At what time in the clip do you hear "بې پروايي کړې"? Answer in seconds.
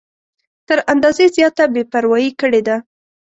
1.73-2.61